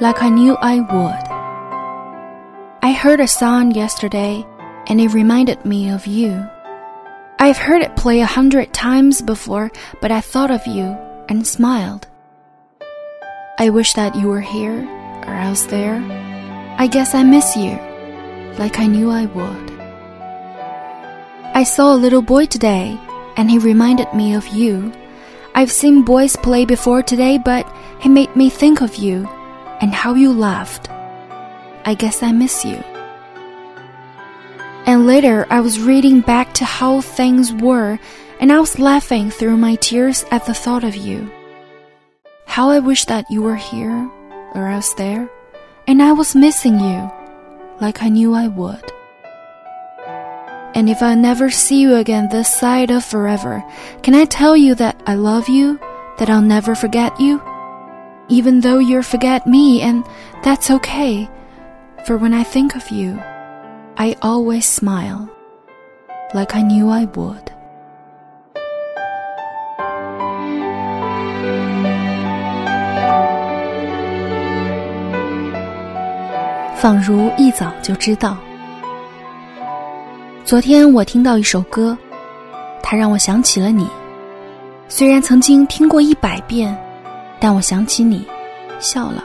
[0.00, 1.28] like I knew I would.
[2.82, 4.46] I heard a song yesterday
[4.86, 6.48] and it reminded me of you.
[7.40, 10.96] I've heard it play a hundred times before, but I thought of you
[11.28, 12.06] and smiled.
[13.58, 14.84] I wish that you were here
[15.26, 15.96] or else there.
[16.78, 17.76] I guess I miss you,
[18.56, 19.70] like I knew I would.
[21.56, 22.96] I saw a little boy today,
[23.36, 24.92] and he reminded me of you.
[25.56, 27.66] I've seen boys play before today, but
[28.00, 29.28] he made me think of you
[29.80, 30.90] and how you laughed.
[31.84, 32.82] I guess I miss you.
[34.86, 37.98] And later, I was reading back to how things were,
[38.40, 41.30] and I was laughing through my tears at the thought of you.
[42.46, 44.10] How I wish that you were here
[44.54, 45.28] or else there,
[45.86, 47.10] and I was missing you,
[47.80, 48.92] like I knew I would.
[50.74, 53.64] And if I never see you again this side of forever,
[54.02, 55.78] can I tell you that I love you,
[56.18, 57.42] that I'll never forget you?
[58.30, 60.04] Even though you forget me, and
[60.42, 61.26] that's okay,
[62.04, 63.18] for when I think of you,
[63.96, 65.28] I always smile,
[66.34, 67.40] like I knew I would.
[76.76, 78.36] 仿如一早就知道。
[80.44, 81.96] 昨天我听到一首歌，
[82.82, 83.88] 它让我想起了你。
[84.86, 86.78] 虽然曾经听过一百遍，
[87.40, 88.26] 但我想起你，
[88.80, 89.24] 笑了。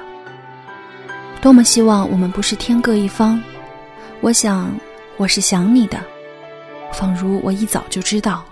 [1.42, 3.42] 多么希望我们不是天各一方。
[4.22, 4.73] 我想
[5.17, 6.00] 我是想你的，
[6.94, 8.44] 仿如我一早就知道。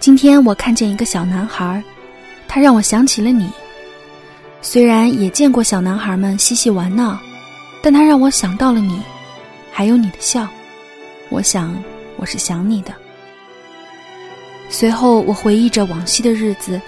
[0.00, 1.82] 今天我看见一个小男孩，
[2.48, 3.48] 他让我想起了你。
[4.60, 7.18] 虽然也见过小男孩们嬉戏玩闹，
[7.82, 9.00] 但他让我想到了你，
[9.70, 10.48] 还有你的笑。
[11.28, 11.74] 我想，
[12.16, 12.92] 我是想你的。
[14.68, 16.80] 随后，我回忆着往昔的日子，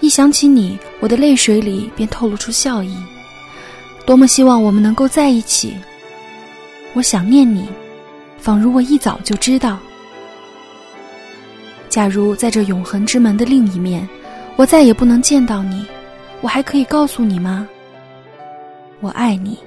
[0.00, 2.96] 一想起你，我的泪水里便透露出笑意。
[4.06, 5.76] 多么希望我们能够在一起！
[6.94, 7.68] 我想念你，
[8.38, 9.78] 仿如我一早就知道。
[11.88, 14.08] 假如在这永恒之门的另一面，
[14.56, 15.84] 我再也不能见到你。
[16.40, 17.68] 我还可以告诉你吗？
[19.00, 19.58] 我爱你，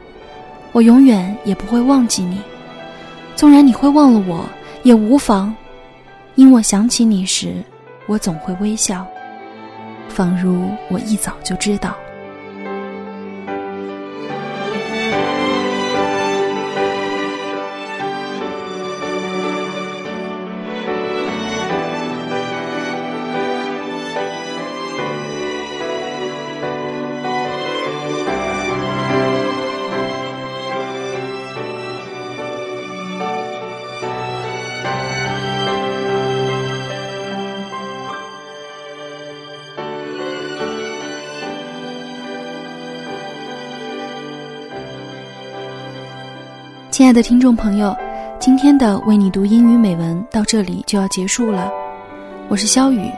[0.72, 2.40] 我永远也不会忘记你。
[3.36, 4.44] 纵然你会忘了我，
[4.82, 5.56] 也无妨，
[6.36, 7.64] 因我想起你时，
[8.08, 9.06] 我总会微笑，
[10.10, 11.96] 仿如我一早就知道。
[46.94, 47.98] 亲爱的听众朋友，
[48.40, 51.72] 今天的为你读英语美文到这里就要结束了。
[52.48, 53.10] 我是肖雨，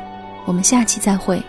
[0.46, 1.44] 我们下期再会。